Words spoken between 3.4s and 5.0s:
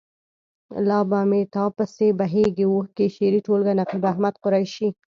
ټولګه. نقيب احمد قریشي.